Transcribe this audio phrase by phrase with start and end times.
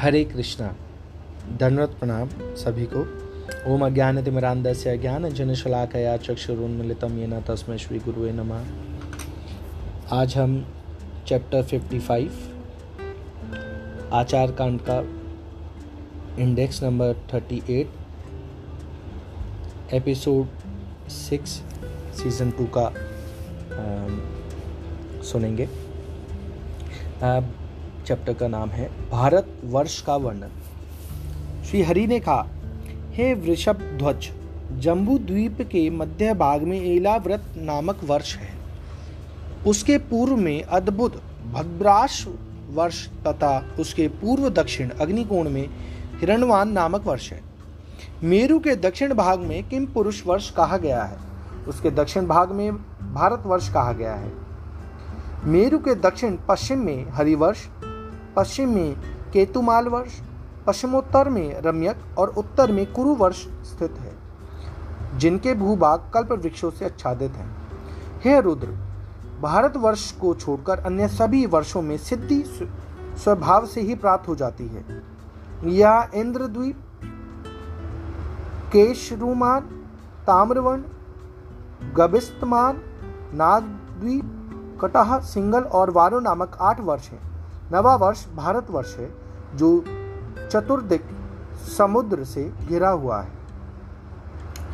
[0.00, 0.76] हरे कृष्णा।
[1.60, 3.00] धन्यवाद प्रणाम सभी को।
[3.74, 5.24] ओम अज्ञानतिमिरान्धस्य ये न
[7.06, 8.64] येन श्री गुरु नम।
[10.12, 10.66] आज हम
[11.26, 12.30] चैप्टर 55
[14.12, 15.00] आचार कांड का
[16.42, 17.86] index number 38
[19.92, 20.46] episode
[21.08, 21.50] six
[22.22, 24.08] season two का आ,
[25.22, 25.68] सुनेंगे।
[28.10, 30.50] चैप्टर का नाम है भारत वर्ष का वर्णन।
[31.64, 32.46] श्री हरि ने कहा,
[33.10, 34.30] हे वृषभ ध्वज,
[34.78, 38.54] जम्बू द्वीप के मध्य भाग में एलाव्रत नामक वर्ष है।
[39.66, 42.28] उसके पूर्व में अद्भुत भद्राश
[42.70, 45.68] वर्ष तथा उसके पूर्व दक्षिण अग्निकोण में
[46.20, 47.40] हिरणवान नामक वर्ष है।
[48.22, 51.16] मेरु के दक्षिण भाग में किम पुरुष वर्ष कहा गया है?
[51.68, 52.72] उसके दक्षिण भाग में
[53.14, 54.32] भारत वर्ष कहा गया है।
[55.44, 57.58] मेरु के दक्षिण पश्चिम में हरिवर्ष
[58.36, 58.96] पश्चिम में
[59.32, 60.20] केतुमाल वर्ष,
[60.66, 64.14] पश्चिमोत्तर में रम्यक और उत्तर में कुरु वर्ष स्थित है,
[65.18, 67.56] जिनके भूभाग कल्प वृक्षों से आच्छादित हैं।
[68.24, 68.68] हे रुद्र,
[69.40, 72.42] भारत वर्ष को छोड़कर अन्य सभी वर्षों में सिद्धि
[73.16, 74.84] स्वभाव से ही प्राप्त हो जाती है।
[75.64, 76.80] यह इंद्रद्वीप,
[78.72, 79.60] केशरुमान,
[80.26, 80.82] ताम्रवर्ण,
[81.94, 82.82] गबिस्तमान,
[83.34, 87.29] नागद्वीप, कटह, सिंगल और वारो नामक आठ वर्ष हैं।
[87.72, 89.10] नवा वर्ष भारत वर्ष है
[89.54, 89.68] जो
[90.52, 91.04] चतुर्दिक
[91.68, 93.38] समुद्र से घिरा हुआ है।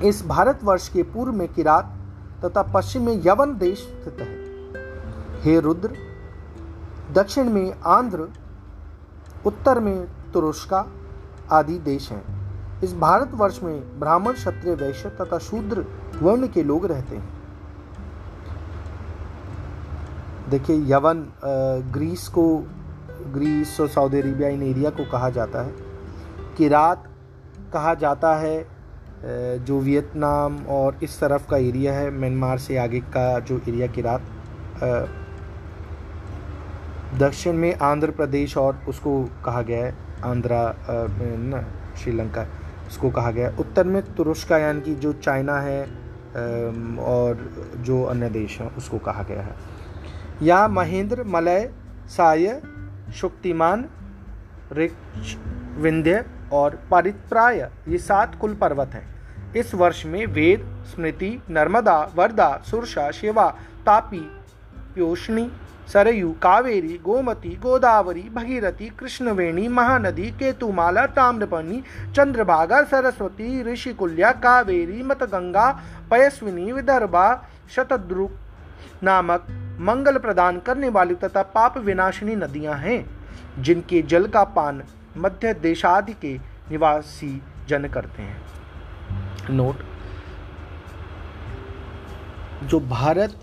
[0.04, 1.92] इस भारत वर्ष के पूर्व में किरात
[2.44, 4.34] तथा पश्चिम में यवन देश स्थित है।
[5.42, 5.90] हे रुद्र,
[7.12, 8.28] दक्षिण में आंध्र,
[9.46, 10.84] उत्तर में तुरुष्का
[11.52, 12.24] आदि देश हैं।
[12.82, 15.84] इस भारत वर्ष में ब्राह्मण, क्षत्रिय, वैश्य तथा शूद्र
[16.22, 17.28] वर्ण के लोग रहते हैं।
[20.50, 21.26] देखिए, यवन
[21.92, 22.46] ग्रीस को
[23.28, 25.72] ग्रीस और सऊदी अरेबिया इन एरिया को कहा जाता है
[26.56, 27.04] किरात
[27.72, 28.56] कहा जाता है
[29.66, 34.22] जो वियतनाम और इस तरफ़ का एरिया है, म्यांमार से आगे का जो एरिया किरात
[37.20, 41.64] दक्षिण में आंध्र प्रदेश और उसको कहा गया है, आंध्रा न,
[41.98, 42.46] श्रीलंका,
[42.88, 45.82] उसको कहा गया है। उत्तर में तुरुष्का यानी कि जो चाइना है
[47.00, 47.38] और
[47.78, 49.54] जो अन्य देश हैं, उसको कहा गया है।
[50.42, 51.70] यहाँ महेंद्र मलय
[52.08, 52.46] साय
[53.12, 53.84] शुक्तिमान,
[54.72, 55.36] ऋक्ष,
[55.76, 62.62] विंध्य और परित्राय, ये सात कुल पर्वत हैं। इस वर्ष में वेद, स्मृति, नर्मदा, वर्दा,
[62.70, 63.48] सुरसा, शिवा,
[63.86, 64.30] तापी
[64.94, 65.50] प्योषणी
[65.92, 71.82] सरयू, कावेरी, गोमती, गोदावरी, भगीरथी, कृष्णवेणी, महानदी, केतुमाला, ताम्रपर्णी,
[72.16, 75.70] चंद्रभागा, सरस्वती, ऋषिकुल्या, कावेरी, मतगंगा,
[76.10, 78.30] पयस्विनी, विदर्भा शतद्रुक
[79.02, 79.46] नामक
[79.80, 83.04] मंगल प्रदान करने वाली तथा पाप विनाशिनी नदियाँ हैं,
[83.58, 84.82] जिनके जल का पान
[85.18, 86.34] मध्य देशादि के
[86.70, 88.40] निवासी जन करते हैं।
[89.50, 89.82] नोट।
[92.62, 93.38] जो भारत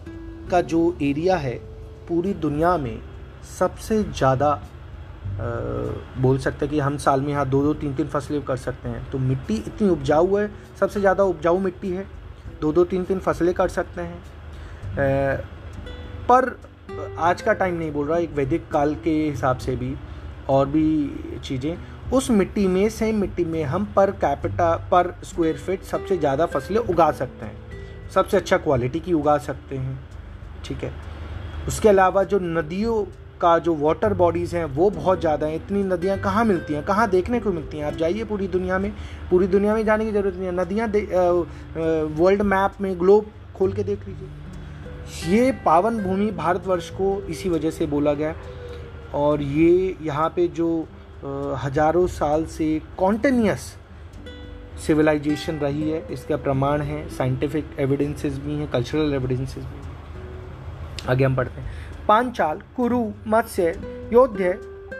[0.51, 1.55] का जो एरिया है,
[2.07, 2.99] पूरी दुनिया में
[3.49, 4.53] सबसे ज़्यादा
[6.19, 8.89] बोल सकते हैं कि हम साल में यहाँ दो दो तीन तीन फ़सलें कर सकते
[8.89, 12.05] हैं। तो मिट्टी इतनी उपजाऊ है, सबसे ज़्यादा उपजाऊ मिट्टी है।
[12.61, 14.21] दो दो तीन तीन फ़सलें कर सकते हैं।
[16.29, 16.57] पर,
[17.19, 19.95] आज का टाइम नहीं बोल रहा, एक वैदिक काल के हिसाब से भी
[20.49, 25.83] और भी चीज़ें। उस मिट्टी में सेम मिट्टी में हम पर कैपिटा पर स्क्वायर फीट
[25.83, 29.99] सबसे ज़्यादा फ़सलें उगा सकते हैं। सबसे अच्छा क्वालिटी की उगा सकते हैं,
[30.65, 30.91] ठीक है?
[31.67, 33.03] उसके अलावा जो नदियों
[33.41, 36.83] का जो वाटर बॉडीज़ हैं, वो बहुत ज़्यादा हैं। इतनी नदियाँ कहाँ मिलती हैं?
[36.83, 37.85] कहाँ देखने को मिलती हैं?
[37.85, 38.91] आप जाइए पूरी दुनिया में।
[39.31, 40.87] पूरी दुनिया में जाने की ज़रूरत नहीं है। नदियाँ
[42.19, 44.27] वर्ल्ड मैप में ग्लोब खोल के देख लीजिए।
[45.27, 48.35] ये पावन भूमि भारतवर्ष को इसी वजह से बोला गया
[49.15, 50.67] और ये यहाँ पे जो
[51.63, 53.73] हज़ारों साल से कॉन्टिन्यूस
[54.85, 59.91] सिविलाइजेशन रही है, इसका प्रमाण है साइंटिफिक एविडेंसेस भी हैं कल्चरल एविडेंसेस भी हैं।
[61.09, 61.71] आगे हम पढ़ते हैं।
[62.07, 63.71] पांचाल, कुरु, मत्स्य,
[64.13, 64.51] योध्य,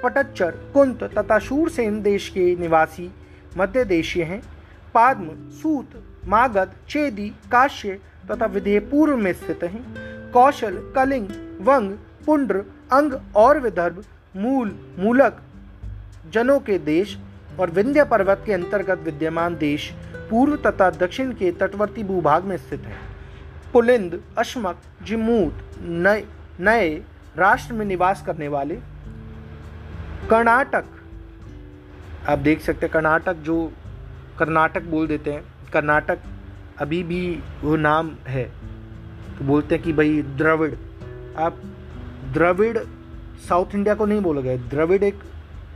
[0.04, 3.10] पटच्चर, कुंत तथा शूरसेन देश के निवासी
[3.58, 4.42] मध्य देशीय हैं।
[4.94, 8.00] पाद्म सूत, मागध, चेदी, काश्य
[8.32, 11.28] तथा विधेय पूर्व में स्थित हैं। कौशल, कलिंग,
[11.62, 11.92] वंग,
[12.26, 14.04] पुंड्र, अंग और विदर्भ,
[14.36, 15.42] मूल, मूलक,
[16.32, 17.18] जनों के देश
[17.60, 19.92] और विंध्य पर्वत के अंतर्गत विद्यमान देश,
[20.30, 22.98] पूर्व तथा दक्षिण के तटवर्ती भूभाग में स्थित है।
[23.74, 26.26] पुलिंद, अश्मक जिमूत नए
[26.60, 26.90] नए
[27.38, 28.76] राष्ट्र में निवास करने वाले।
[30.30, 30.86] कर्नाटक,
[32.30, 33.72] आप देख सकते हैं, कर्नाटक जो
[34.40, 35.44] कर्नाटक बोल देते हैं,
[35.74, 36.20] कर्नाटक
[36.78, 38.44] अभी भी वो नाम है।
[39.38, 40.74] तो बोलते हैं कि भाई द्रविड़।
[41.38, 41.62] आप
[42.34, 42.78] द्रविड़
[43.50, 45.20] साउथ इंडिया को नहीं बोला गया द्रविड़ एक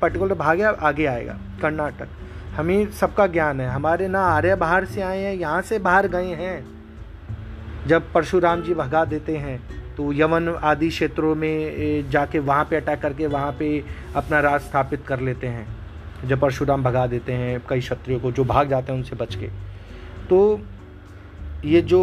[0.02, 2.08] पर्टिकुलर भाग आगे आएगा, कर्नाटक।
[2.56, 6.34] हमें सबका ज्ञान है। हमारे ना आर्य बाहर से आए हैं, यहाँ से बाहर गए
[6.36, 6.66] हैं।
[7.88, 9.60] जब परशुराम जी भगा देते हैं
[9.96, 13.84] तो यमन आदि क्षेत्रों में जाके वहाँ पे अटैक करके वहाँ पे
[14.16, 15.68] अपना राज स्थापित कर लेते हैं।
[16.26, 19.48] जब परशुराम भगा देते हैं, कई क्षत्रियों को जो भाग जाते हैं उनसे बच के।
[20.30, 20.60] तो
[21.66, 22.02] ये जो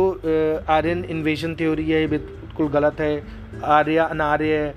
[0.68, 3.22] आर्यन इन्वेजन थ्योरी है, ये बिल्कुल गलत है।
[3.64, 4.74] आर्य, अनार्य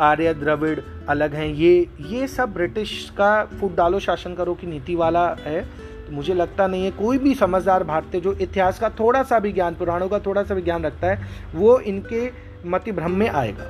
[0.00, 0.78] आर्य द्रविड़
[1.08, 5.60] अलग हैं। ये ये सब ब्रिटिश का फूट डालो शासन करो की नीति वाला है।
[6.06, 9.52] तो मुझे लगता नहीं है कोई भी समझदार भारतीय जो इतिहास का थोड़ा सा भी
[9.52, 12.30] ज्ञान, पुराणों का थोड़ा सा भी ज्ञान रखता है, वो इनके
[12.66, 13.66] मति भ्रम में आएगा।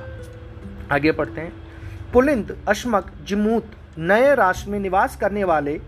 [0.91, 1.53] आगे पढ़ते हैं।
[2.13, 5.79] पुलिंद, अश्मक, जिमूत, नए राष्ट्र में निवास करने वाले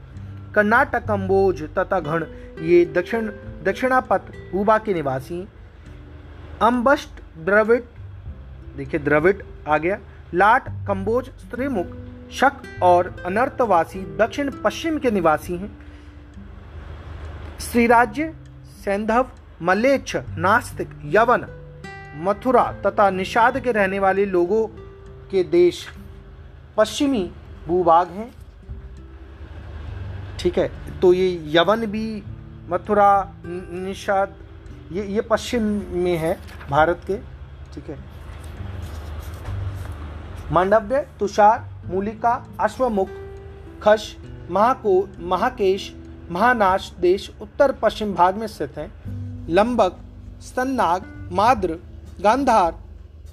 [0.55, 2.25] कर्नाटक कम्बोज तथा घण,
[2.61, 3.29] ये दक्षिण
[3.65, 5.47] दक्षिणापथ हुबा के निवासी
[6.61, 7.83] अम्बस्ट द्रविड,
[8.77, 9.99] देखिए द्रविड आ गया,
[10.33, 11.95] लाट कंबोज स्त्रीमुख,
[12.31, 15.71] शक और अनर्थवासी, दक्षिण पश्चिम के निवासी हैं।
[17.61, 18.33] श्रीराज्य,
[18.83, 19.25] सैंधव,
[19.61, 21.45] मलेच्छ, नास्तिक, यवन,
[22.17, 24.65] मथुरा तथा निषाद के रहने वाले लोगों
[25.31, 25.85] के देश
[26.77, 27.29] पश्चिमी
[27.67, 28.31] भूभाग हैं।
[30.39, 32.23] ठीक है तो ये यवन भी
[32.69, 34.35] मथुरा निषाद,
[34.91, 36.37] ये ये पश्चिम में है
[36.69, 37.17] भारत के,
[37.73, 37.97] ठीक है?
[40.51, 43.09] मांडव्य, तुषार, मूलिका, अश्वमुख,
[43.83, 44.15] खश,
[44.51, 45.93] महाको, महाकेश,
[46.31, 49.97] महानाश देश उत्तर पश्चिम भाग में स्थित हैं। लंबक
[50.41, 51.79] स्तन्नाग माद्र,
[52.21, 52.75] गांधार,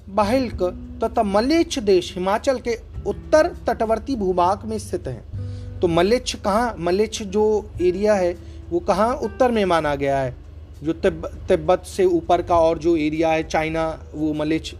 [0.09, 0.63] बहिल्क
[1.03, 2.77] तथा मलेच्छ देश हिमाचल के
[3.07, 8.33] उत्तर तटवर्ती भूभाग में स्थित हैं। तो मलेच्छ कहाँ, मलेच्छ जो एरिया है
[8.73, 10.35] वो कहाँ उत्तर में माना गया है?
[10.83, 14.73] जो तिब्बत से ऊपर का और जो एरिया है चाइना वो मलेच्छ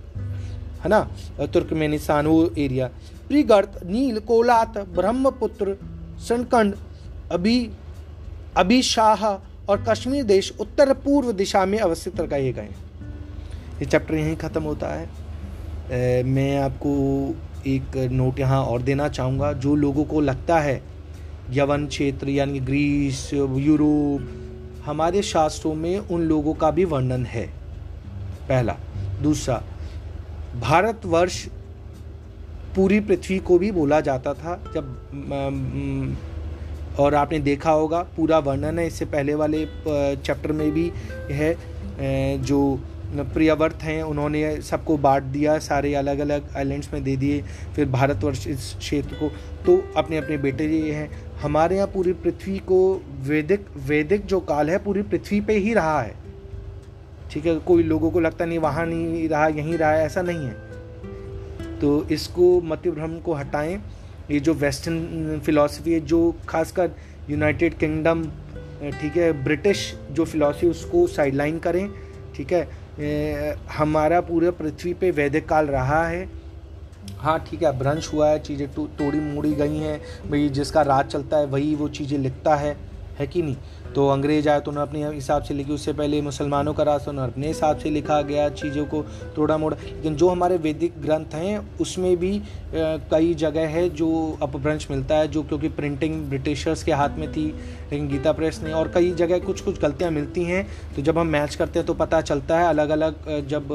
[0.84, 1.00] है ना?
[1.54, 2.88] तुर्कमेनिस्तान वो एरिया
[3.28, 5.78] प्रिगर्त नील कोलात ब्रह्मपुत्र
[6.20, 6.76] सनकंड
[7.32, 7.58] अभी
[8.58, 9.26] अभिशाह
[9.70, 12.70] और कश्मीर देश उत्तर पूर्व दिशा में अवस्थित लगाए गए
[13.74, 15.10] ये चैप्टर यहीं ख़त्म होता है।
[15.92, 16.92] ए, मैं आपको
[17.68, 20.82] एक नोट यहाँ और देना चाहूँगा। जो लोगों को लगता है
[21.52, 24.30] यवन क्षेत्र यानी ग्रीस, यूरोप,
[24.86, 27.46] हमारे शास्त्रों में उन लोगों का भी वर्णन है।
[28.50, 28.76] पहला।
[29.22, 29.62] दूसरा,
[30.62, 31.46] भारतवर्ष
[32.76, 36.18] पूरी पृथ्वी को भी बोला जाता था, जब
[37.00, 40.92] और आपने देखा होगा, पूरा वर्णन है, इससे पहले वाले चैप्टर में भी
[41.32, 41.56] है
[42.40, 42.60] जो
[43.14, 47.42] प्रियवर्त हैं, उन्होंने सबको बांट दिया, सारे अलग अलग आइलैंड्स में दे दिए,
[47.76, 49.30] फिर भारतवर्ष इस क्षेत्र को
[49.66, 51.10] तो अपने अपने बेटे ये हैं
[51.44, 52.80] हमारे यहाँ पूरी पृथ्वी को
[53.22, 56.16] वैदिक वैदिक जो काल है, पूरी पृथ्वी पे ही रहा है।
[57.32, 61.80] ठीक है, कोई लोगों को लगता नहीं, वहाँ नहीं रहा, यहीं रहा ऐसा नहीं है।
[61.80, 63.82] तो इसको मत भ्रम को हटाएँ।
[64.32, 66.92] ये जो वेस्टर्न फिलॉसफी है, जो खासकर
[67.30, 68.24] यूनाइटेड किंगडम,
[69.02, 69.82] ठीक है, ब्रिटिश
[70.12, 71.88] जो फिलॉसफी उसको साइडलाइन करें।
[72.36, 76.28] ठीक है हमारा पूरे पृथ्वी पे वैदिक काल रहा है।
[77.20, 81.38] हाँ ठीक है भ्रंश हुआ है, चीज़ें तोड़ी मोड़ी गई हैं, भाई जिसका राज चलता
[81.38, 82.76] है वही वो चीज़ें लिखता है
[83.20, 83.56] है कि नहीं?
[83.96, 87.32] तो अंग्रेज़ आए तो उन्होंने अपने हिसाब से लिखी, उससे पहले मुसलमानों का रास्ता उन्होंने
[87.32, 89.04] अपने हिसाब से लिखा गया, चीज़ों को
[89.38, 92.42] थोड़ा मोड़ा लेकिन जो हमारे वैदिक ग्रंथ हैं, उसमें भी
[92.74, 94.10] कई जगह है जो
[94.42, 98.74] अपभ्रंश मिलता है, जो क्योंकि प्रिंटिंग ब्रिटिशर्स के हाथ में थी, लेकिन गीता प्रेस ने,
[98.74, 101.94] और कई जगह कुछ कुछ गलतियाँ मिलती हैं तो जब हम मैच करते हैं तो
[101.96, 103.70] पता चलता है अलग अलग जब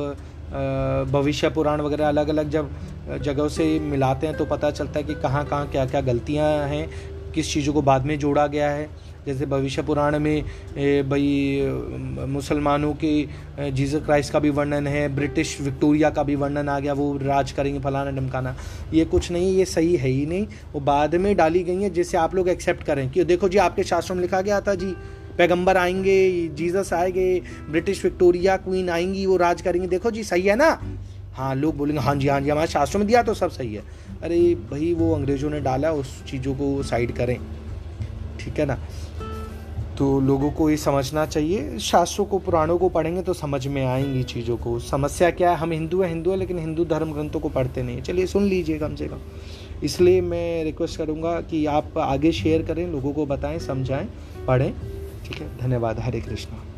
[1.12, 2.71] भविष्य पुराण वगैरह अलग अलग जब
[3.17, 6.88] जगहों से मिलाते हैं तो पता चलता है कि कहाँ कहाँ, क्या क्या गलतियाँ हैं,
[7.35, 8.88] किस चीज़ों को बाद में जोड़ा गया है।
[9.27, 10.43] जैसे भविष्य पुराण में
[11.09, 16.79] भाई मुसलमानों के जीसस क्राइस्ट का भी वर्णन है, ब्रिटिश विक्टोरिया का भी वर्णन आ
[16.81, 18.55] गया, वो राज करेंगे फलाना डमकाना
[18.95, 22.17] ये कुछ नहीं, ये सही है ही नहीं। वो बाद में डाली गई है जिससे
[22.19, 24.95] आप लोग एक्सेप्ट करें। कि देखो जी, आपके शास्त्रों में लिखा गया था जी,
[25.38, 30.57] पैगंबर आएँगे, जीसस आएँगे, ब्रिटिश विक्टोरिया क्वीन आएँगी, वो राज करेंगे। देखो जी, सही है
[30.57, 30.71] ना?
[31.38, 33.83] हाँ लोग बोलेंगे हाँ जी हाँ जी, हमारे शास्त्रों में दिया तो सब सही है।
[34.23, 37.38] अरे भाई, वो अंग्रेज़ों ने डाला, उस चीज़ों को साइड करें।
[38.40, 38.78] ठीक है ना?
[39.99, 44.23] तो लोगों को ये समझना चाहिए, शास्त्रों को, पुराणों को पढ़ेंगे तो समझ में आएँगी
[44.23, 47.49] चीज़ों को। समस्या क्या है, हम हिंदू हैं, हिंदू है, लेकिन हिंदू धर्म ग्रंथों को
[47.49, 49.18] पढ़ते नहीं चलिए, सुन लीजिए कम से कम।
[49.83, 54.09] इसलिए मैं रिक्वेस्ट करूँगा कि आप आगे शेयर करें, लोगों को बताएँ, समझाएँ,
[54.47, 54.73] पढ़ें।
[55.25, 55.59] ठीक है?
[55.59, 56.77] धन्यवाद। हरे कृष्णा।